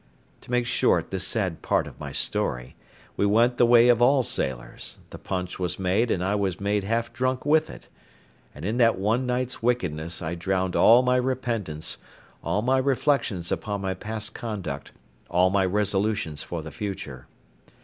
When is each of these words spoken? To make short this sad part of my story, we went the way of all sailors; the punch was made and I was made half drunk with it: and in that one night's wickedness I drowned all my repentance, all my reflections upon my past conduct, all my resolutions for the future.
To 0.41 0.49
make 0.49 0.65
short 0.65 1.11
this 1.11 1.27
sad 1.27 1.61
part 1.61 1.85
of 1.85 1.99
my 1.99 2.11
story, 2.11 2.75
we 3.17 3.27
went 3.27 3.57
the 3.57 3.67
way 3.67 3.87
of 3.87 4.01
all 4.01 4.23
sailors; 4.23 4.97
the 5.11 5.19
punch 5.19 5.59
was 5.59 5.77
made 5.77 6.09
and 6.09 6.23
I 6.23 6.33
was 6.33 6.59
made 6.59 6.83
half 6.83 7.13
drunk 7.13 7.45
with 7.45 7.69
it: 7.69 7.87
and 8.55 8.65
in 8.65 8.77
that 8.77 8.97
one 8.97 9.27
night's 9.27 9.61
wickedness 9.61 10.19
I 10.19 10.33
drowned 10.33 10.75
all 10.75 11.03
my 11.03 11.17
repentance, 11.17 11.99
all 12.43 12.63
my 12.63 12.79
reflections 12.79 13.51
upon 13.51 13.81
my 13.81 13.93
past 13.93 14.33
conduct, 14.33 14.91
all 15.29 15.51
my 15.51 15.65
resolutions 15.67 16.41
for 16.41 16.63
the 16.63 16.71
future. 16.71 17.27